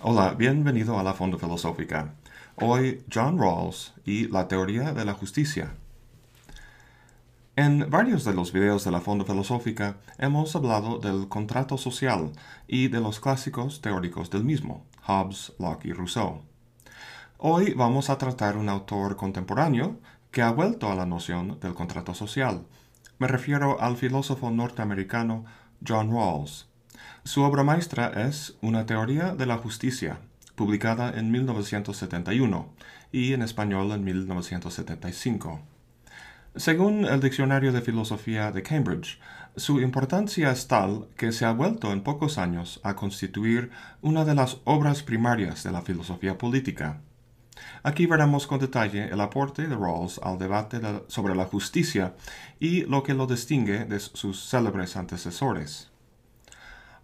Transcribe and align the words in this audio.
Hola, 0.00 0.34
bienvenido 0.36 0.98
a 0.98 1.02
la 1.02 1.14
Fondo 1.14 1.38
Filosófica. 1.38 2.14
Hoy 2.56 3.02
John 3.12 3.38
Rawls 3.38 3.94
y 4.04 4.28
la 4.28 4.48
teoría 4.48 4.92
de 4.92 5.04
la 5.04 5.14
justicia. 5.14 5.74
En 7.56 7.88
varios 7.88 8.24
de 8.24 8.34
los 8.34 8.52
videos 8.52 8.84
de 8.84 8.90
la 8.90 9.00
Fondo 9.00 9.24
Filosófica 9.24 9.96
hemos 10.18 10.54
hablado 10.56 10.98
del 10.98 11.28
contrato 11.28 11.78
social 11.78 12.32
y 12.68 12.88
de 12.88 13.00
los 13.00 13.20
clásicos 13.20 13.80
teóricos 13.80 14.28
del 14.28 14.44
mismo, 14.44 14.84
Hobbes, 15.06 15.52
Locke 15.58 15.86
y 15.86 15.92
Rousseau. 15.92 16.42
Hoy 17.38 17.74
vamos 17.74 18.10
a 18.10 18.18
tratar 18.18 18.56
un 18.56 18.68
autor 18.68 19.16
contemporáneo 19.16 19.98
que 20.34 20.42
ha 20.42 20.50
vuelto 20.50 20.90
a 20.90 20.96
la 20.96 21.06
noción 21.06 21.60
del 21.60 21.74
contrato 21.74 22.12
social. 22.12 22.66
Me 23.18 23.28
refiero 23.28 23.80
al 23.80 23.96
filósofo 23.96 24.50
norteamericano 24.50 25.44
John 25.86 26.10
Rawls. 26.10 26.66
Su 27.22 27.42
obra 27.42 27.62
maestra 27.62 28.08
es 28.26 28.58
Una 28.60 28.84
teoría 28.84 29.36
de 29.36 29.46
la 29.46 29.58
justicia, 29.58 30.18
publicada 30.56 31.16
en 31.16 31.30
1971 31.30 32.68
y 33.12 33.32
en 33.32 33.42
español 33.42 33.92
en 33.92 34.02
1975. 34.02 35.60
Según 36.56 37.04
el 37.04 37.20
Diccionario 37.20 37.70
de 37.70 37.80
Filosofía 37.80 38.50
de 38.50 38.64
Cambridge, 38.64 39.20
su 39.54 39.80
importancia 39.80 40.50
es 40.50 40.66
tal 40.66 41.06
que 41.16 41.30
se 41.30 41.44
ha 41.44 41.52
vuelto 41.52 41.92
en 41.92 42.02
pocos 42.02 42.38
años 42.38 42.80
a 42.82 42.96
constituir 42.96 43.70
una 44.02 44.24
de 44.24 44.34
las 44.34 44.56
obras 44.64 45.04
primarias 45.04 45.62
de 45.62 45.70
la 45.70 45.82
filosofía 45.82 46.38
política. 46.38 47.02
Aquí 47.82 48.06
veremos 48.06 48.46
con 48.46 48.58
detalle 48.58 49.04
el 49.04 49.20
aporte 49.20 49.66
de 49.66 49.76
Rawls 49.76 50.18
al 50.22 50.38
debate 50.38 50.80
sobre 51.08 51.34
la 51.34 51.44
justicia 51.44 52.14
y 52.58 52.82
lo 52.82 53.02
que 53.02 53.14
lo 53.14 53.26
distingue 53.26 53.84
de 53.84 54.00
sus 54.00 54.48
célebres 54.48 54.96
antecesores. 54.96 55.90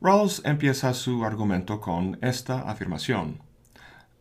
Rawls 0.00 0.42
empieza 0.44 0.94
su 0.94 1.24
argumento 1.24 1.80
con 1.80 2.18
esta 2.22 2.62
afirmación. 2.62 3.42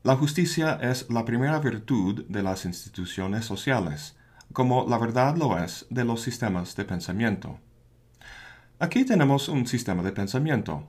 La 0.03 0.15
justicia 0.15 0.77
es 0.81 1.09
la 1.09 1.25
primera 1.25 1.59
virtud 1.59 2.25
de 2.27 2.43
las 2.43 2.65
instituciones 2.65 3.45
sociales, 3.45 4.17
como 4.53 4.85
la 4.87 4.97
verdad 4.97 5.37
lo 5.37 5.57
es 5.57 5.85
de 5.89 6.03
los 6.03 6.21
sistemas 6.21 6.75
de 6.75 6.85
pensamiento. 6.85 7.59
Aquí 8.79 9.03
tenemos 9.03 9.49
un 9.49 9.67
sistema 9.67 10.03
de 10.03 10.11
pensamiento. 10.11 10.87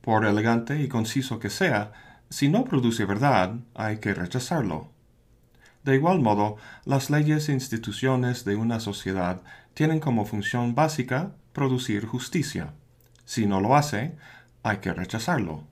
Por 0.00 0.24
elegante 0.24 0.80
y 0.80 0.88
conciso 0.88 1.38
que 1.38 1.50
sea, 1.50 1.92
si 2.30 2.48
no 2.48 2.64
produce 2.64 3.04
verdad, 3.04 3.56
hay 3.74 3.98
que 3.98 4.14
rechazarlo. 4.14 4.90
De 5.84 5.94
igual 5.94 6.20
modo, 6.20 6.56
las 6.84 7.08
leyes 7.08 7.48
e 7.48 7.52
instituciones 7.52 8.44
de 8.44 8.56
una 8.56 8.80
sociedad 8.80 9.42
tienen 9.74 10.00
como 10.00 10.26
función 10.26 10.74
básica 10.74 11.32
producir 11.52 12.04
justicia. 12.04 12.74
Si 13.24 13.46
no 13.46 13.60
lo 13.60 13.76
hace, 13.76 14.16
hay 14.62 14.78
que 14.78 14.92
rechazarlo. 14.92 15.64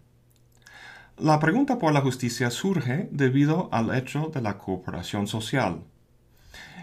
La 1.18 1.40
pregunta 1.40 1.78
por 1.78 1.92
la 1.92 2.02
justicia 2.02 2.50
surge 2.50 3.08
debido 3.10 3.68
al 3.72 3.94
hecho 3.94 4.30
de 4.34 4.42
la 4.42 4.58
cooperación 4.58 5.26
social. 5.26 5.82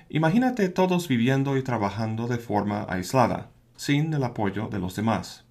Imagínate 0.09 0.69
todos 0.69 1.07
viviendo 1.07 1.57
y 1.57 1.63
trabajando 1.63 2.27
de 2.27 2.37
forma 2.37 2.85
aislada, 2.89 3.49
sin 3.75 4.13
el 4.13 4.23
apoyo 4.23 4.67
de 4.67 4.79
los 4.79 4.95
demás. 4.95 5.42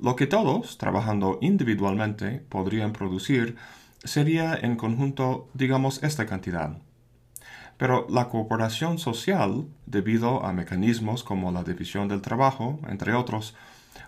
Lo 0.00 0.16
que 0.16 0.26
todos, 0.26 0.76
trabajando 0.78 1.38
individualmente, 1.40 2.44
podrían 2.48 2.92
producir 2.92 3.56
sería 4.02 4.54
en 4.54 4.76
conjunto, 4.76 5.48
digamos, 5.54 6.02
esta 6.02 6.26
cantidad. 6.26 6.78
Pero 7.76 8.06
la 8.10 8.28
cooperación 8.28 8.98
social, 8.98 9.66
debido 9.86 10.44
a 10.44 10.52
mecanismos 10.52 11.24
como 11.24 11.50
la 11.52 11.64
división 11.64 12.08
del 12.08 12.22
trabajo, 12.22 12.80
entre 12.88 13.14
otros, 13.14 13.54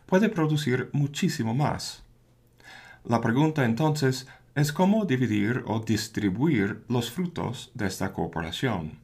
puede 0.06 0.28
producir 0.28 0.90
muchísimo 0.92 1.54
más. 1.54 2.02
La 3.04 3.20
pregunta 3.20 3.64
entonces 3.64 4.26
es 4.54 4.72
cómo 4.72 5.04
dividir 5.04 5.62
o 5.66 5.80
distribuir 5.80 6.84
los 6.88 7.10
frutos 7.10 7.70
de 7.74 7.86
esta 7.86 8.12
cooperación. 8.12 8.98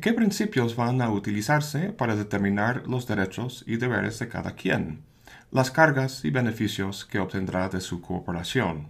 ¿Qué 0.00 0.12
principios 0.12 0.74
van 0.74 1.00
a 1.00 1.10
utilizarse 1.10 1.90
para 1.90 2.16
determinar 2.16 2.84
los 2.88 3.06
derechos 3.06 3.64
y 3.66 3.76
deberes 3.76 4.18
de 4.18 4.28
cada 4.28 4.52
quien, 4.52 5.02
las 5.50 5.70
cargas 5.70 6.24
y 6.24 6.30
beneficios 6.30 7.04
que 7.04 7.18
obtendrá 7.18 7.68
de 7.68 7.80
su 7.80 8.00
cooperación? 8.00 8.88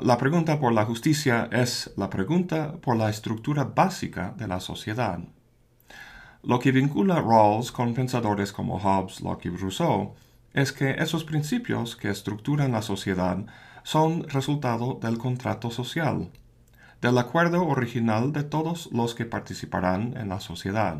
La 0.00 0.18
pregunta 0.18 0.58
por 0.58 0.72
la 0.72 0.84
justicia 0.84 1.48
es 1.52 1.92
la 1.96 2.10
pregunta 2.10 2.72
por 2.80 2.96
la 2.96 3.10
estructura 3.10 3.64
básica 3.64 4.34
de 4.36 4.48
la 4.48 4.60
sociedad. 4.60 5.20
Lo 6.42 6.58
que 6.58 6.72
vincula 6.72 7.20
Rawls 7.20 7.72
con 7.72 7.94
pensadores 7.94 8.52
como 8.52 8.78
Hobbes, 8.78 9.20
Locke 9.20 9.46
y 9.46 9.56
Rousseau 9.56 10.14
es 10.52 10.72
que 10.72 10.90
esos 10.98 11.24
principios 11.24 11.96
que 11.96 12.10
estructuran 12.10 12.72
la 12.72 12.82
sociedad 12.82 13.38
son 13.82 14.28
resultado 14.28 14.98
del 15.00 15.18
contrato 15.18 15.70
social, 15.70 16.30
del 17.00 17.18
acuerdo 17.18 17.66
original 17.66 18.32
de 18.32 18.44
todos 18.44 18.88
los 18.92 19.14
que 19.14 19.26
participarán 19.26 20.16
en 20.16 20.28
la 20.28 20.40
sociedad. 20.40 20.98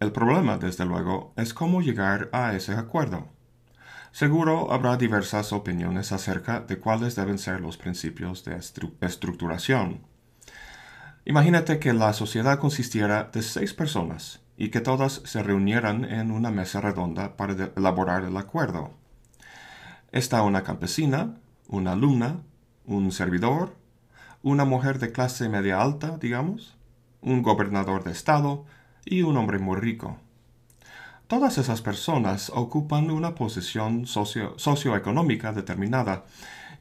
El 0.00 0.12
problema, 0.12 0.56
desde 0.56 0.86
luego, 0.86 1.34
es 1.36 1.52
cómo 1.52 1.82
llegar 1.82 2.30
a 2.32 2.54
ese 2.54 2.72
acuerdo. 2.72 3.28
Seguro 4.12 4.72
habrá 4.72 4.96
diversas 4.96 5.52
opiniones 5.52 6.10
acerca 6.10 6.60
de 6.60 6.78
cuáles 6.78 7.16
deben 7.16 7.38
ser 7.38 7.60
los 7.60 7.76
principios 7.76 8.42
de 8.46 8.56
estructuración. 9.02 10.00
Imagínate 11.26 11.78
que 11.78 11.92
la 11.92 12.14
sociedad 12.14 12.58
consistiera 12.58 13.24
de 13.24 13.42
seis 13.42 13.74
personas 13.74 14.40
y 14.56 14.70
que 14.70 14.80
todas 14.80 15.20
se 15.26 15.42
reunieran 15.42 16.06
en 16.06 16.30
una 16.30 16.50
mesa 16.50 16.80
redonda 16.80 17.36
para 17.36 17.70
elaborar 17.76 18.24
el 18.24 18.38
acuerdo. 18.38 18.94
Está 20.12 20.40
una 20.40 20.64
campesina, 20.64 21.36
una 21.68 21.92
alumna, 21.92 22.40
un 22.86 23.12
servidor, 23.12 23.76
una 24.42 24.64
mujer 24.64 24.98
de 24.98 25.12
clase 25.12 25.50
media 25.50 25.82
alta, 25.82 26.16
digamos, 26.16 26.78
un 27.20 27.42
gobernador 27.42 28.02
de 28.02 28.12
estado 28.12 28.64
y 29.04 29.22
un 29.22 29.36
hombre 29.36 29.58
muy 29.58 29.78
rico. 29.78 30.18
Todas 31.26 31.58
esas 31.58 31.80
personas 31.80 32.50
ocupan 32.54 33.10
una 33.10 33.34
posición 33.34 34.04
socioeconómica 34.06 35.52
determinada 35.52 36.24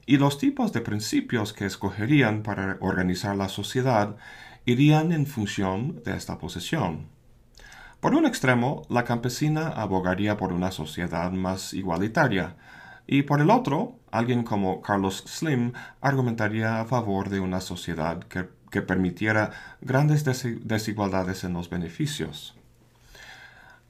y 0.06 0.18
los 0.18 0.40
tipos 0.40 0.74
de 0.74 0.82
principios 0.82 1.54
que 1.54 1.66
escogerían 1.66 2.42
para 2.42 2.78
organizar 2.80 3.36
la 3.36 3.48
sociedad 3.48 4.16
irían 4.66 5.12
en 5.12 5.28
función 5.28 6.02
de 6.04 6.16
esta 6.16 6.40
posición. 6.40 7.08
Por 8.00 8.16
un 8.16 8.26
extremo, 8.26 8.88
la 8.90 9.04
campesina 9.04 9.68
abogaría 9.68 10.38
por 10.38 10.54
una 10.54 10.72
sociedad 10.72 11.32
más 11.32 11.74
igualitaria, 11.74 12.56
y 13.12 13.24
por 13.24 13.42
el 13.42 13.50
otro, 13.50 14.00
alguien 14.12 14.44
como 14.44 14.82
Carlos 14.82 15.24
Slim 15.28 15.74
argumentaría 16.00 16.80
a 16.80 16.86
favor 16.86 17.30
de 17.30 17.40
una 17.40 17.60
sociedad 17.60 18.20
que, 18.24 18.48
que 18.70 18.82
permitiera 18.82 19.52
grandes 19.82 20.24
desigualdades 20.24 21.44
en 21.44 21.54
los 21.54 21.70
beneficios. 21.70 22.56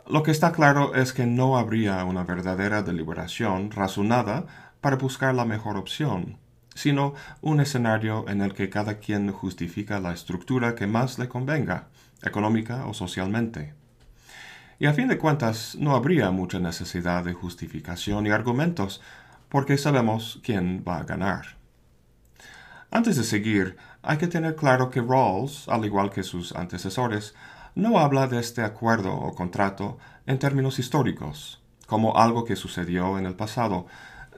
Lo 0.08 0.24
que 0.24 0.32
está 0.32 0.52
claro 0.52 0.96
es 0.96 1.14
que 1.14 1.26
no 1.26 1.58
habría 1.58 2.04
una 2.04 2.24
verdadera 2.24 2.82
deliberación 2.82 3.70
razonada 3.70 4.46
para 4.82 4.96
buscar 4.96 5.36
la 5.36 5.46
mejor 5.46 5.78
opción, 5.78 6.38
sino 6.74 7.14
un 7.42 7.60
escenario 7.60 8.28
en 8.28 8.42
el 8.42 8.54
que 8.54 8.70
cada 8.70 9.00
quien 9.00 9.32
justifica 9.32 10.00
la 10.00 10.14
estructura 10.14 10.76
que 10.76 10.88
más 10.88 11.20
le 11.20 11.28
convenga, 11.28 11.90
económica 12.24 12.86
o 12.86 12.94
socialmente. 12.94 13.74
Y 14.80 14.86
a 14.86 14.94
fin 14.94 15.10
de 15.10 15.18
cuentas 15.18 15.76
no 15.78 15.96
habría 15.96 16.32
mucha 16.32 16.58
necesidad 16.58 17.24
de 17.26 17.34
justificación 17.34 18.26
y 18.26 18.30
argumentos, 18.30 19.02
porque 19.50 19.78
sabemos 19.78 20.40
quién 20.42 20.84
va 20.88 21.00
a 21.00 21.04
ganar. 21.04 21.58
Antes 22.92 23.18
de 23.18 23.24
seguir, 23.24 23.78
hay 24.02 24.18
que 24.18 24.28
tener 24.28 24.56
claro 24.56 24.90
que 24.90 25.02
Rawls, 25.02 25.68
al 25.68 25.86
igual 25.86 26.10
que 26.10 26.24
sus 26.24 26.56
antecesores, 26.56 27.36
no 27.76 28.00
habla 28.00 28.28
de 28.28 28.40
este 28.40 28.62
acuerdo 28.64 29.14
o 29.14 29.36
contrato 29.36 29.98
en 30.26 30.40
términos 30.40 30.80
históricos, 30.80 31.62
como 31.86 32.18
algo 32.18 32.46
que 32.46 32.56
sucedió 32.56 33.18
en 33.18 33.26
el 33.26 33.36
pasado, 33.36 33.88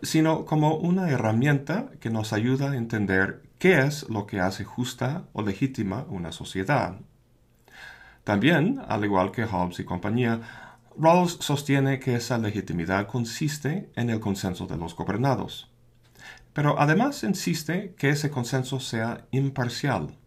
sino 0.01 0.45
como 0.45 0.75
una 0.75 1.09
herramienta 1.09 1.87
que 1.99 2.09
nos 2.09 2.33
ayuda 2.33 2.71
a 2.71 2.77
entender 2.77 3.43
qué 3.59 3.81
es 3.81 4.09
lo 4.09 4.25
que 4.25 4.39
hace 4.39 4.63
justa 4.63 5.25
o 5.33 5.43
legítima 5.43 6.05
una 6.09 6.31
sociedad. 6.31 6.95
También, 8.23 8.81
al 8.87 9.05
igual 9.05 9.31
que 9.31 9.45
Hobbes 9.45 9.79
y 9.79 9.83
compañía, 9.85 10.41
Rawls 10.97 11.37
sostiene 11.39 11.99
que 11.99 12.15
esa 12.15 12.37
legitimidad 12.37 13.07
consiste 13.07 13.91
en 13.95 14.09
el 14.09 14.19
consenso 14.19 14.67
de 14.67 14.77
los 14.77 14.95
gobernados. 14.95 15.71
Pero 16.53 16.79
además 16.79 17.23
insiste 17.23 17.93
que 17.97 18.09
ese 18.09 18.29
consenso 18.29 18.79
sea 18.79 19.25
imparcial. 19.31 20.17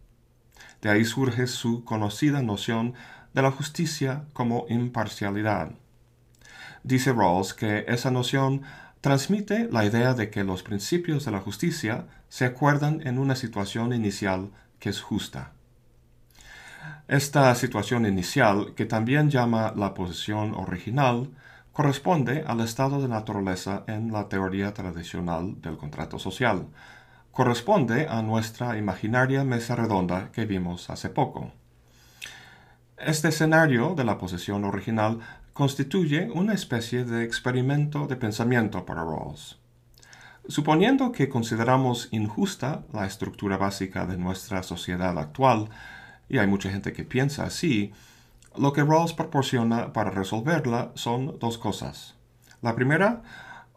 De 0.81 0.89
ahí 0.89 1.05
surge 1.05 1.47
su 1.47 1.83
conocida 1.83 2.41
noción 2.41 2.93
de 3.33 3.41
la 3.41 3.51
justicia 3.51 4.25
como 4.33 4.65
imparcialidad. 4.69 5.71
Dice 6.83 7.13
Rawls 7.13 7.53
que 7.53 7.85
esa 7.87 8.11
noción 8.11 8.61
transmite 9.01 9.67
la 9.71 9.85
idea 9.85 10.13
de 10.13 10.29
que 10.29 10.43
los 10.43 10.63
principios 10.63 11.25
de 11.25 11.31
la 11.31 11.39
justicia 11.39 12.07
se 12.29 12.45
acuerdan 12.45 13.05
en 13.05 13.19
una 13.19 13.35
situación 13.35 13.93
inicial 13.93 14.51
que 14.79 14.89
es 14.89 15.01
justa. 15.01 15.51
Esta 17.07 17.53
situación 17.55 18.05
inicial, 18.05 18.73
que 18.75 18.85
también 18.85 19.29
llama 19.29 19.73
la 19.75 19.93
posición 19.93 20.55
original, 20.55 21.29
corresponde 21.75 22.45
al 22.47 22.61
estado 22.61 23.01
de 23.01 23.09
naturaleza 23.09 23.83
en 23.87 24.13
la 24.13 24.29
teoría 24.29 24.73
tradicional 24.73 25.61
del 25.61 25.75
contrato 25.75 26.17
social. 26.19 26.67
Corresponde 27.33 28.07
a 28.07 28.21
nuestra 28.21 28.77
imaginaria 28.77 29.43
mesa 29.43 29.75
redonda 29.75 30.31
que 30.31 30.45
vimos 30.45 30.89
hace 30.89 31.09
poco. 31.09 31.51
Este 32.97 33.27
escenario 33.27 33.93
de 33.93 34.05
la 34.05 34.17
posición 34.17 34.63
original 34.63 35.19
constituye 35.51 36.31
una 36.33 36.53
especie 36.53 37.03
de 37.03 37.25
experimento 37.25 38.07
de 38.07 38.15
pensamiento 38.15 38.85
para 38.85 39.03
Rawls. 39.03 39.59
Suponiendo 40.47 41.11
que 41.11 41.27
consideramos 41.27 42.07
injusta 42.11 42.85
la 42.93 43.05
estructura 43.05 43.57
básica 43.57 44.05
de 44.05 44.15
nuestra 44.15 44.63
sociedad 44.63 45.19
actual, 45.19 45.67
y 46.29 46.37
hay 46.37 46.47
mucha 46.47 46.69
gente 46.69 46.93
que 46.93 47.03
piensa 47.03 47.43
así, 47.43 47.91
lo 48.57 48.73
que 48.73 48.83
Rawls 48.83 49.13
proporciona 49.13 49.93
para 49.93 50.11
resolverla 50.11 50.91
son 50.95 51.37
dos 51.39 51.57
cosas. 51.57 52.15
La 52.61 52.75
primera, 52.75 53.21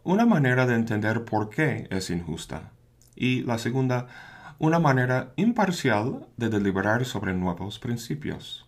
una 0.03 0.25
manera 0.25 0.65
de 0.65 0.75
entender 0.75 1.25
por 1.25 1.49
qué 1.49 1.87
es 1.91 2.09
injusta. 2.09 2.71
Y 3.15 3.43
la 3.43 3.57
segunda, 3.57 4.07
una 4.57 4.79
manera 4.79 5.33
imparcial 5.35 6.27
de 6.37 6.49
deliberar 6.49 7.05
sobre 7.05 7.33
nuevos 7.33 7.79
principios. 7.79 8.65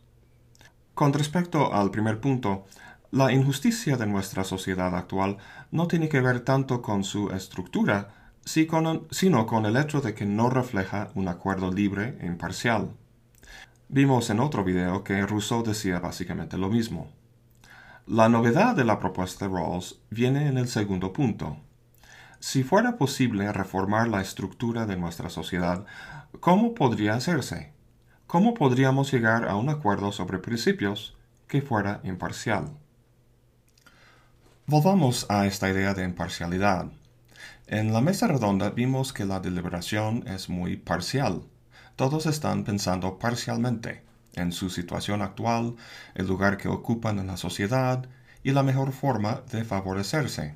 Con 0.94 1.13
respecto 1.13 1.74
al 1.74 1.92
primer 1.92 2.19
punto, 2.19 2.66
la 3.12 3.31
injusticia 3.31 3.98
de 3.98 4.08
nuestra 4.08 4.44
sociedad 4.44 4.96
actual 4.96 5.38
no 5.72 5.88
tiene 5.88 6.08
que 6.08 6.22
ver 6.22 6.42
tanto 6.42 6.81
con 6.81 7.04
su 7.04 7.30
estructura, 7.31 8.31
sino 8.46 9.46
con 9.46 9.66
el 9.66 9.78
hecho 9.78 10.02
de 10.02 10.13
que 10.13 10.25
no 10.25 10.50
refleja 10.50 11.10
un 11.16 11.28
acuerdo 11.28 11.72
libre 11.72 12.18
e 12.22 12.25
imparcial. 12.25 12.92
Vimos 13.93 14.29
en 14.29 14.39
otro 14.39 14.63
video 14.63 15.03
que 15.03 15.27
Rousseau 15.27 15.63
decía 15.63 15.99
básicamente 15.99 16.57
lo 16.57 16.69
mismo. 16.69 17.11
La 18.07 18.29
novedad 18.29 18.73
de 18.73 18.85
la 18.85 18.99
propuesta 18.99 19.49
de 19.49 19.53
Rawls 19.53 19.99
viene 20.09 20.47
en 20.47 20.57
el 20.57 20.69
segundo 20.69 21.11
punto. 21.11 21.57
Si 22.39 22.63
fuera 22.63 22.95
posible 22.95 23.51
reformar 23.51 24.07
la 24.07 24.21
estructura 24.21 24.85
de 24.85 24.95
nuestra 24.95 25.29
sociedad, 25.29 25.85
¿cómo 26.39 26.73
podría 26.73 27.15
hacerse? 27.15 27.73
¿Cómo 28.27 28.53
podríamos 28.53 29.11
llegar 29.11 29.49
a 29.49 29.57
un 29.57 29.67
acuerdo 29.67 30.13
sobre 30.13 30.39
principios 30.39 31.17
que 31.49 31.61
fuera 31.61 31.99
imparcial? 32.05 32.69
Volvamos 34.67 35.25
a 35.29 35.47
esta 35.47 35.69
idea 35.69 35.93
de 35.93 36.05
imparcialidad. 36.05 36.89
En 37.67 37.91
la 37.91 37.99
mesa 37.99 38.27
redonda 38.27 38.69
vimos 38.69 39.11
que 39.11 39.25
la 39.25 39.41
deliberación 39.41 40.25
es 40.29 40.47
muy 40.47 40.77
parcial 40.77 41.41
todos 42.01 42.25
están 42.25 42.63
pensando 42.63 43.19
parcialmente 43.19 44.01
en 44.33 44.51
su 44.53 44.71
situación 44.71 45.21
actual, 45.21 45.75
el 46.15 46.25
lugar 46.25 46.57
que 46.57 46.68
ocupan 46.68 47.19
en 47.19 47.27
la 47.27 47.38
sociedad 47.38 48.07
y 48.42 48.53
la 48.53 48.63
mejor 48.63 48.92
forma 48.92 49.44
de 49.51 49.63
favorecerse. 49.63 50.56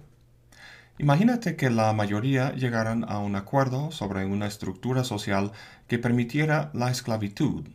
Imagínate 0.97 1.55
que 1.55 1.69
la 1.69 1.93
mayoría 1.93 2.51
llegaran 2.53 3.05
a 3.07 3.19
un 3.19 3.35
acuerdo 3.35 3.91
sobre 3.91 4.25
una 4.25 4.47
estructura 4.47 5.03
social 5.03 5.51
que 5.87 5.99
permitiera 5.99 6.71
la 6.73 6.89
esclavitud. 6.89 7.67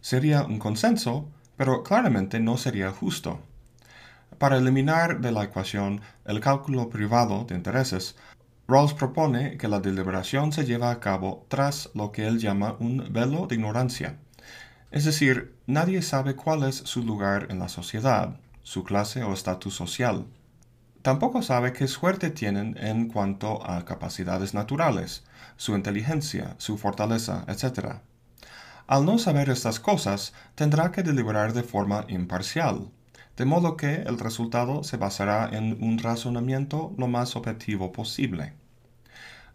Sería 0.00 0.44
un 0.44 0.60
consenso, 0.60 1.28
pero 1.56 1.82
claramente 1.82 2.38
no 2.38 2.58
sería 2.58 2.92
justo. 2.92 3.40
Para 4.38 4.58
eliminar 4.58 5.20
de 5.20 5.32
la 5.32 5.42
ecuación 5.42 6.00
el 6.24 6.38
cálculo 6.38 6.88
privado 6.90 7.44
de 7.44 7.56
intereses, 7.56 8.14
Rawls 8.70 8.94
propone 8.94 9.58
que 9.58 9.66
la 9.66 9.80
deliberación 9.80 10.52
se 10.52 10.64
lleva 10.64 10.92
a 10.92 11.00
cabo 11.00 11.44
tras 11.48 11.90
lo 11.92 12.12
que 12.12 12.28
él 12.28 12.38
llama 12.38 12.76
un 12.78 13.12
velo 13.12 13.48
de 13.48 13.56
ignorancia. 13.56 14.20
Es 14.92 15.04
decir, 15.04 15.56
nadie 15.66 16.02
sabe 16.02 16.36
cuál 16.36 16.62
es 16.62 16.76
su 16.76 17.02
lugar 17.02 17.48
en 17.50 17.58
la 17.58 17.68
sociedad, 17.68 18.38
su 18.62 18.84
clase 18.84 19.24
o 19.24 19.32
estatus 19.32 19.74
social. 19.74 20.26
Tampoco 21.02 21.42
sabe 21.42 21.72
qué 21.72 21.88
suerte 21.88 22.30
tienen 22.30 22.76
en 22.78 23.08
cuanto 23.08 23.68
a 23.68 23.84
capacidades 23.84 24.54
naturales, 24.54 25.24
su 25.56 25.74
inteligencia, 25.74 26.54
su 26.58 26.78
fortaleza, 26.78 27.44
etc. 27.48 27.96
Al 28.86 29.04
no 29.04 29.18
saber 29.18 29.50
estas 29.50 29.80
cosas, 29.80 30.32
tendrá 30.54 30.92
que 30.92 31.02
deliberar 31.02 31.54
de 31.54 31.64
forma 31.64 32.04
imparcial, 32.06 32.92
de 33.40 33.46
modo 33.46 33.74
que 33.74 34.02
el 34.02 34.18
resultado 34.18 34.84
se 34.84 34.98
basará 34.98 35.48
en 35.50 35.82
un 35.82 35.96
razonamiento 35.96 36.92
lo 36.98 37.08
más 37.08 37.36
objetivo 37.36 37.90
posible. 37.90 38.52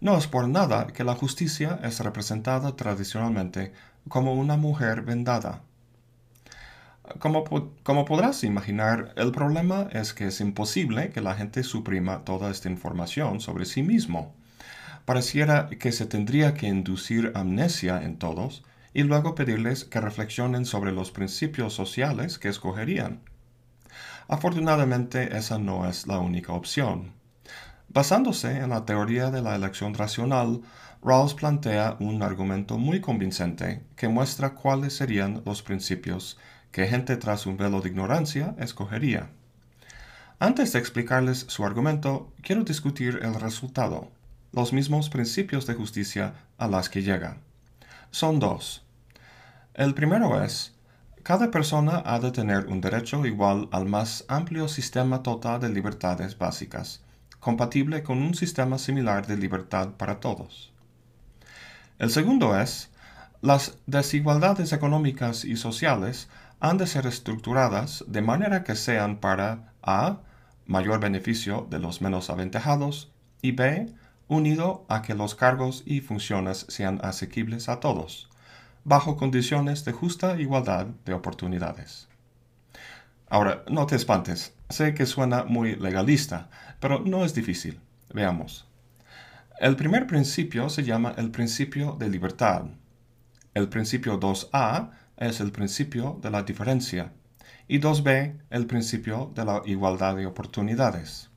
No 0.02 0.18
es 0.18 0.26
por 0.26 0.48
nada 0.48 0.88
que 0.88 1.04
la 1.04 1.14
justicia 1.14 1.80
es 1.84 2.00
representada 2.00 2.76
tradicionalmente 2.76 3.74
como 4.10 4.34
una 4.34 4.58
mujer 4.58 5.04
vendada. 5.04 5.62
Como, 7.20 7.44
como, 7.84 8.06
podrás 8.06 8.44
imaginar, 8.44 9.14
el 9.18 9.32
problema 9.32 9.88
es 9.92 10.16
que 10.16 10.26
es 10.30 10.42
imposible 10.42 11.12
que 11.12 11.22
la 11.22 11.36
gente 11.36 11.62
suprima 11.62 12.26
toda 12.26 12.50
esta 12.50 12.72
información 12.72 13.40
sobre 13.40 13.66
sí 13.66 13.84
mismo. 13.84 14.34
Pareciera 15.06 15.70
que 15.70 15.92
se 15.92 16.08
tendría 16.08 16.56
que 16.56 16.66
inducir 16.66 17.34
amnesia 17.36 18.02
en 18.02 18.18
todos 18.18 18.64
y 18.96 19.04
luego 19.04 19.36
pedirles 19.36 19.86
que 19.86 20.02
reflexionen 20.02 20.66
sobre 20.66 20.92
los 20.92 21.12
principios 21.12 21.76
sociales 21.76 22.40
que 22.40 22.50
escogerían. 22.50 23.22
Afortunadamente 24.28 25.38
esa 25.38 25.58
no 25.58 25.88
es 25.88 26.08
la 26.08 26.20
única 26.20 26.54
opción. 26.54 27.14
Basándose 27.90 28.58
en 28.58 28.72
la 28.72 28.86
teoría 28.86 29.32
de 29.32 29.42
la 29.42 29.56
elección 29.56 29.94
racional, 29.94 30.62
Rawls 31.02 31.36
plantea 31.36 31.96
un 32.00 32.24
argumento 32.24 32.78
muy 32.78 33.00
convincente 33.00 33.84
que 33.96 34.08
muestra 34.08 34.56
cuáles 34.56 34.96
serían 34.96 35.44
los 35.46 35.62
principios 35.62 36.38
que 36.72 36.88
gente 36.88 37.16
tras 37.16 37.46
un 37.46 37.56
velo 37.56 37.80
de 37.80 37.90
ignorancia 37.90 38.56
escogería. 38.60 39.30
Antes 40.40 40.74
de 40.74 40.80
explicarles 40.80 41.46
su 41.48 41.64
argumento, 41.64 42.34
quiero 42.42 42.66
discutir 42.66 43.20
el 43.22 43.36
resultado, 43.36 44.12
los 44.52 44.74
mismos 44.74 45.10
principios 45.10 45.66
de 45.68 45.76
justicia 45.76 46.34
a 46.58 46.68
las 46.68 46.90
que 46.90 47.02
llega. 47.02 47.38
Son 48.12 48.40
dos. 48.40 48.84
El 49.74 49.94
primero 49.94 50.44
es, 50.44 50.75
cada 51.26 51.50
persona 51.50 52.04
ha 52.06 52.20
de 52.20 52.30
tener 52.30 52.68
un 52.68 52.82
derecho 52.82 53.26
igual 53.26 53.68
al 53.72 53.88
más 53.88 54.26
amplio 54.28 54.68
sistema 54.68 55.24
total 55.24 55.60
de 55.60 55.70
libertades 55.70 56.38
básicas, 56.38 57.02
compatible 57.40 58.04
con 58.04 58.20
un 58.20 58.36
sistema 58.36 58.78
similar 58.78 59.26
de 59.26 59.36
libertad 59.36 59.94
para 59.98 60.20
todos. 60.20 60.72
El 61.98 62.12
segundo 62.12 62.56
es, 62.62 62.92
las 63.42 63.80
desigualdades 63.88 64.72
económicas 64.72 65.46
y 65.46 65.56
sociales 65.58 66.30
han 66.60 66.78
de 66.78 66.86
ser 66.86 67.08
estructuradas 67.08 68.06
de 68.06 68.22
manera 68.22 68.64
que 68.64 68.76
sean 68.76 69.18
para 69.18 69.74
A. 69.82 70.20
mayor 70.68 71.00
beneficio 71.00 71.66
de 71.72 71.80
los 71.80 72.04
menos 72.04 72.30
aventajados 72.30 73.12
y 73.42 73.54
B. 73.54 73.92
unido 74.28 74.86
a 74.90 75.02
que 75.02 75.16
los 75.16 75.34
cargos 75.34 75.82
y 75.88 76.02
funciones 76.02 76.68
sean 76.70 77.00
asequibles 77.02 77.68
a 77.68 77.80
todos, 77.80 78.30
bajo 78.86 79.18
condiciones 79.18 79.84
de 79.84 79.92
justa 79.92 80.40
igualdad 80.40 80.86
de 81.04 81.14
oportunidades. 81.14 82.08
Ahora, 83.28 83.64
no 83.68 83.88
te 83.88 83.96
espantes, 83.96 84.54
sé 84.70 84.94
que 84.94 85.06
suena 85.06 85.44
muy 85.44 85.76
legalista, 85.76 86.50
pero 86.80 87.00
no 87.00 87.26
es 87.26 87.34
difícil. 87.34 87.82
Veamos. 88.14 88.68
El 89.60 89.76
primer 89.76 90.06
principio 90.06 90.70
se 90.70 90.84
llama 90.84 91.14
el 91.18 91.32
principio 91.32 91.98
de 92.00 92.10
libertad. 92.10 92.66
El 93.54 93.68
principio 93.68 94.20
2a 94.20 94.92
es 95.18 95.40
el 95.40 95.52
principio 95.52 96.20
de 96.22 96.30
la 96.30 96.44
diferencia 96.44 97.12
y 97.68 97.80
2b 97.80 98.42
el 98.52 98.68
principio 98.68 99.32
de 99.34 99.46
la 99.46 99.62
igualdad 99.66 100.16
de 100.16 100.28
oportunidades. 100.28 101.30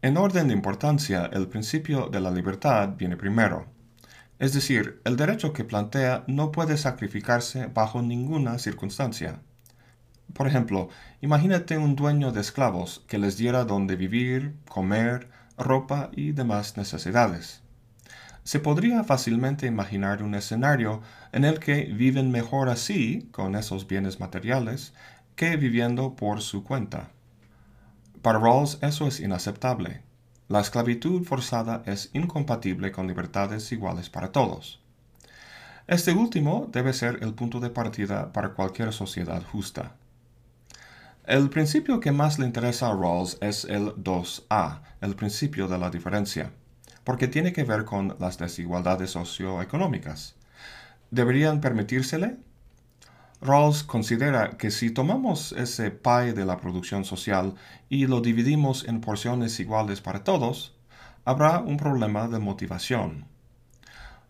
En 0.00 0.16
orden 0.16 0.48
de 0.48 0.54
importancia, 0.54 1.28
el 1.32 1.48
principio 1.48 2.06
de 2.06 2.20
la 2.20 2.30
libertad 2.30 2.90
viene 2.96 3.16
primero. 3.16 3.66
Es 4.38 4.52
decir, 4.52 5.00
el 5.04 5.16
derecho 5.16 5.52
que 5.52 5.64
plantea 5.64 6.24
no 6.28 6.52
puede 6.52 6.76
sacrificarse 6.76 7.66
bajo 7.66 8.02
ninguna 8.02 8.58
circunstancia. 8.58 9.40
Por 10.32 10.46
ejemplo, 10.46 10.88
imagínate 11.20 11.76
un 11.76 11.96
dueño 11.96 12.30
de 12.30 12.40
esclavos 12.40 13.04
que 13.08 13.18
les 13.18 13.36
diera 13.36 13.64
donde 13.64 13.96
vivir, 13.96 14.54
comer, 14.68 15.28
ropa 15.56 16.10
y 16.12 16.32
demás 16.32 16.76
necesidades. 16.76 17.62
Se 18.44 18.60
podría 18.60 19.04
fácilmente 19.04 19.66
imaginar 19.66 20.22
un 20.22 20.34
escenario 20.34 21.02
en 21.32 21.44
el 21.44 21.58
que 21.58 21.84
viven 21.84 22.30
mejor 22.30 22.68
así, 22.68 23.28
con 23.32 23.56
esos 23.56 23.88
bienes 23.88 24.20
materiales, 24.20 24.94
que 25.34 25.56
viviendo 25.56 26.14
por 26.14 26.40
su 26.40 26.62
cuenta. 26.64 27.10
Para 28.22 28.38
Rawls 28.38 28.78
eso 28.82 29.06
es 29.06 29.20
inaceptable. 29.20 30.02
La 30.48 30.60
esclavitud 30.60 31.24
forzada 31.24 31.82
es 31.84 32.08
incompatible 32.14 32.90
con 32.90 33.06
libertades 33.06 33.70
iguales 33.70 34.08
para 34.08 34.32
todos. 34.32 34.80
Este 35.86 36.12
último 36.12 36.70
debe 36.72 36.94
ser 36.94 37.18
el 37.20 37.34
punto 37.34 37.60
de 37.60 37.68
partida 37.68 38.32
para 38.32 38.54
cualquier 38.54 38.94
sociedad 38.94 39.42
justa. 39.42 39.96
El 41.26 41.50
principio 41.50 42.00
que 42.00 42.12
más 42.12 42.38
le 42.38 42.46
interesa 42.46 42.88
a 42.88 42.94
Rawls 42.94 43.36
es 43.42 43.66
el 43.66 43.88
2a, 43.96 44.80
el 45.02 45.14
principio 45.16 45.68
de 45.68 45.76
la 45.76 45.90
diferencia, 45.90 46.50
porque 47.04 47.28
tiene 47.28 47.52
que 47.52 47.64
ver 47.64 47.84
con 47.84 48.16
las 48.18 48.38
desigualdades 48.38 49.10
socioeconómicas. 49.10 50.34
¿Deberían 51.10 51.60
permitírsele? 51.60 52.38
Rawls 53.40 53.84
considera 53.84 54.58
que 54.58 54.72
si 54.72 54.90
tomamos 54.90 55.52
ese 55.52 55.92
pie 55.92 56.32
de 56.32 56.44
la 56.44 56.56
producción 56.56 57.04
social 57.04 57.54
y 57.88 58.06
lo 58.06 58.20
dividimos 58.20 58.84
en 58.84 59.00
porciones 59.00 59.60
iguales 59.60 60.00
para 60.00 60.24
todos, 60.24 60.74
habrá 61.24 61.60
un 61.60 61.76
problema 61.76 62.26
de 62.26 62.40
motivación. 62.40 63.26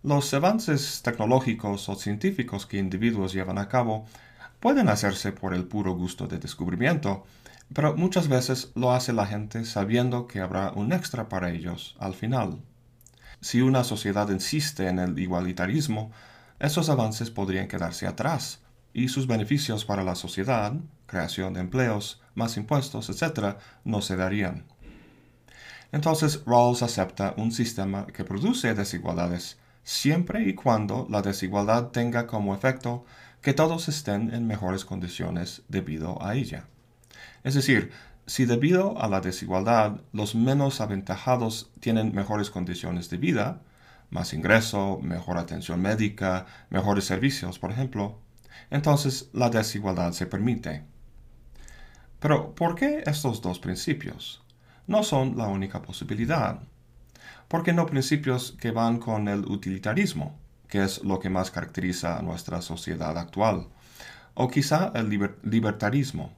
Los 0.02 0.32
avances 0.34 1.00
tecnológicos 1.02 1.88
o 1.88 1.94
científicos 1.94 2.66
que 2.66 2.78
individuos 2.78 3.32
llevan 3.32 3.56
a 3.56 3.68
cabo 3.68 4.04
pueden 4.60 4.90
hacerse 4.90 5.32
por 5.32 5.54
el 5.54 5.64
puro 5.64 5.94
gusto 5.94 6.26
de 6.26 6.38
descubrimiento, 6.38 7.24
pero 7.72 7.96
muchas 7.96 8.28
veces 8.28 8.72
lo 8.74 8.92
hace 8.92 9.14
la 9.14 9.26
gente 9.26 9.64
sabiendo 9.64 10.26
que 10.26 10.40
habrá 10.40 10.72
un 10.72 10.92
extra 10.92 11.30
para 11.30 11.50
ellos 11.50 11.96
al 11.98 12.12
final. 12.12 12.60
Si 13.40 13.62
una 13.62 13.84
sociedad 13.84 14.28
insiste 14.28 14.86
en 14.86 14.98
el 14.98 15.18
igualitarismo, 15.18 16.10
esos 16.60 16.90
avances 16.90 17.30
podrían 17.30 17.68
quedarse 17.68 18.06
atrás 18.06 18.60
y 18.92 19.09
sus 19.09 19.26
beneficios 19.26 19.85
para 19.85 20.04
la 20.04 20.14
sociedad, 20.14 20.75
creación 21.07 21.54
de 21.54 21.61
empleos, 21.61 22.21
más 22.35 22.57
impuestos, 22.57 23.09
etc., 23.11 23.57
no 23.85 24.00
se 24.00 24.16
darían. 24.16 24.64
Entonces 25.92 26.42
Rawls 26.47 26.83
acepta 26.83 27.35
un 27.37 27.50
sistema 27.50 28.07
que 28.07 28.25
produce 28.25 28.75
desigualdades 28.75 29.59
siempre 29.85 30.47
y 30.47 30.54
cuando 30.54 31.07
la 31.09 31.23
desigualdad 31.23 31.88
tenga 31.88 32.26
como 32.26 32.54
efecto 32.54 33.07
que 33.40 33.54
todos 33.54 33.88
estén 33.88 34.35
en 34.35 34.47
mejores 34.47 34.85
condiciones 34.85 35.62
debido 35.68 36.23
a 36.23 36.35
ella. 36.35 36.66
Es 37.42 37.54
decir, 37.54 37.90
si 38.26 38.45
debido 38.45 39.00
a 39.00 39.09
la 39.09 39.23
desigualdad 39.23 40.02
los 40.12 40.35
menos 40.35 40.83
aventajados 40.83 41.71
tienen 41.80 42.14
mejores 42.14 42.50
condiciones 42.50 43.09
de 43.09 43.16
vida, 43.16 43.62
más 44.11 44.35
ingreso, 44.35 44.99
mejor 45.02 45.38
atención 45.38 45.80
médica, 45.80 46.45
mejores 46.68 47.04
servicios, 47.04 47.59
por 47.59 47.71
ejemplo, 47.71 48.18
entonces 48.71 49.31
la 49.33 49.50
desigualdad 49.50 50.12
se 50.12 50.26
permite. 50.26 50.85
Pero, 52.21 52.55
¿por 52.55 52.75
qué 52.75 53.02
estos 53.07 53.40
dos 53.43 53.59
principios? 53.59 54.43
No 54.87 55.02
son 55.02 55.37
la 55.37 55.47
única 55.47 55.83
posibilidad. 55.83 56.61
¿Por 57.47 57.62
qué 57.62 57.73
no 57.73 57.87
principios 57.87 58.52
que 58.61 58.71
van 58.71 58.99
con 58.99 59.28
el 59.28 59.45
utilitarismo, 59.47 60.38
que 60.69 60.83
es 60.83 61.05
lo 61.05 61.19
que 61.19 61.31
más 61.31 61.50
caracteriza 61.50 62.19
a 62.19 62.23
nuestra 62.23 62.61
sociedad 62.61 63.17
actual? 63.17 63.69
O 64.35 64.49
quizá 64.49 64.93
el 64.95 65.09
libertarismo. 65.43 66.33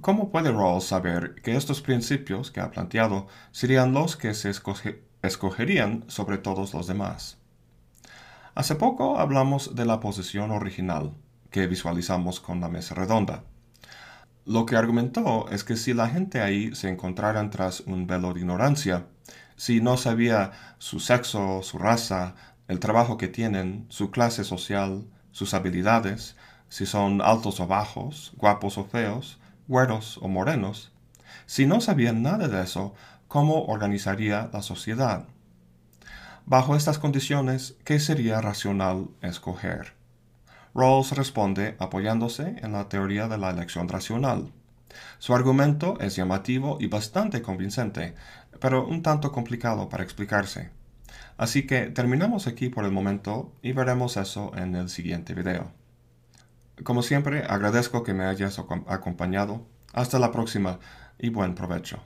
¿Cómo 0.00 0.30
puede 0.30 0.50
Rawls 0.50 0.84
saber 0.84 1.36
que 1.42 1.56
estos 1.56 1.80
principios 1.80 2.50
que 2.50 2.60
ha 2.60 2.70
planteado 2.70 3.28
serían 3.52 3.92
los 3.92 4.16
que 4.16 4.34
se 4.34 4.52
escogerían 5.22 6.04
sobre 6.08 6.38
todos 6.38 6.74
los 6.74 6.86
demás? 6.86 7.38
Hace 8.56 8.76
poco 8.76 9.18
hablamos 9.18 9.74
de 9.74 9.84
la 9.84 9.98
posición 9.98 10.52
original, 10.52 11.12
que 11.50 11.66
visualizamos 11.66 12.38
con 12.38 12.60
la 12.60 12.68
mesa 12.68 12.94
redonda. 12.94 13.42
Lo 14.44 14.64
que 14.64 14.76
argumentó 14.76 15.48
es 15.50 15.64
que 15.64 15.76
si 15.76 15.92
la 15.92 16.08
gente 16.08 16.40
ahí 16.40 16.72
se 16.76 16.88
encontraran 16.88 17.50
tras 17.50 17.80
un 17.80 18.06
velo 18.06 18.32
de 18.32 18.40
ignorancia, 18.40 19.06
si 19.56 19.80
no 19.80 19.96
sabía 19.96 20.52
su 20.78 21.00
sexo, 21.00 21.62
su 21.64 21.78
raza, 21.78 22.36
el 22.68 22.78
trabajo 22.78 23.18
que 23.18 23.26
tienen, 23.26 23.86
su 23.88 24.12
clase 24.12 24.44
social, 24.44 25.04
sus 25.32 25.52
habilidades, 25.52 26.36
si 26.68 26.86
son 26.86 27.22
altos 27.22 27.58
o 27.58 27.66
bajos, 27.66 28.34
guapos 28.36 28.78
o 28.78 28.84
feos, 28.84 29.40
güeros 29.66 30.18
o 30.22 30.28
morenos, 30.28 30.92
si 31.46 31.66
no 31.66 31.80
sabían 31.80 32.22
nada 32.22 32.46
de 32.46 32.62
eso, 32.62 32.94
¿cómo 33.26 33.64
organizaría 33.64 34.48
la 34.52 34.62
sociedad? 34.62 35.26
Bajo 36.46 36.76
estas 36.76 36.98
condiciones, 36.98 37.74
¿qué 37.84 37.98
sería 37.98 38.42
racional 38.42 39.08
escoger? 39.22 39.94
Rawls 40.74 41.12
responde 41.12 41.74
apoyándose 41.78 42.56
en 42.62 42.72
la 42.72 42.90
teoría 42.90 43.28
de 43.28 43.38
la 43.38 43.48
elección 43.48 43.88
racional. 43.88 44.52
Su 45.18 45.34
argumento 45.34 45.98
es 46.00 46.16
llamativo 46.16 46.76
y 46.80 46.86
bastante 46.86 47.40
convincente, 47.40 48.14
pero 48.60 48.86
un 48.86 49.02
tanto 49.02 49.32
complicado 49.32 49.88
para 49.88 50.04
explicarse. 50.04 50.68
Así 51.38 51.66
que 51.66 51.86
terminamos 51.86 52.46
aquí 52.46 52.68
por 52.68 52.84
el 52.84 52.92
momento 52.92 53.54
y 53.62 53.72
veremos 53.72 54.18
eso 54.18 54.52
en 54.54 54.74
el 54.74 54.90
siguiente 54.90 55.32
video. 55.32 55.72
Como 56.82 57.02
siempre, 57.02 57.44
agradezco 57.48 58.02
que 58.02 58.12
me 58.12 58.24
hayas 58.24 58.58
acompañado. 58.58 59.66
Hasta 59.94 60.18
la 60.18 60.30
próxima 60.30 60.78
y 61.18 61.30
buen 61.30 61.54
provecho. 61.54 62.02